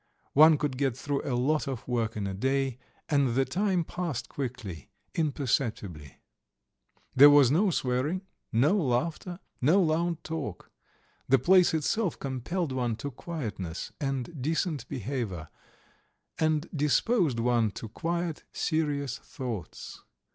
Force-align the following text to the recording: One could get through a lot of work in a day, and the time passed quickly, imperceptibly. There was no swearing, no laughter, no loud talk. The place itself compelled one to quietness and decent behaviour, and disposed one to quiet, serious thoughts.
One 0.33 0.57
could 0.57 0.77
get 0.77 0.97
through 0.97 1.21
a 1.23 1.37
lot 1.37 1.67
of 1.67 1.87
work 1.87 2.17
in 2.17 2.25
a 2.25 2.33
day, 2.33 2.79
and 3.07 3.35
the 3.35 3.45
time 3.45 3.83
passed 3.83 4.29
quickly, 4.29 4.89
imperceptibly. 5.13 6.17
There 7.15 7.29
was 7.29 7.51
no 7.51 7.69
swearing, 7.69 8.23
no 8.51 8.75
laughter, 8.75 9.39
no 9.61 9.79
loud 9.79 10.23
talk. 10.23 10.71
The 11.29 11.37
place 11.37 11.75
itself 11.75 12.17
compelled 12.17 12.71
one 12.71 12.95
to 12.95 13.11
quietness 13.11 13.91
and 14.01 14.41
decent 14.41 14.89
behaviour, 14.89 15.49
and 16.39 16.67
disposed 16.75 17.39
one 17.39 17.69
to 17.73 17.87
quiet, 17.87 18.43
serious 18.51 19.19
thoughts. 19.19 20.01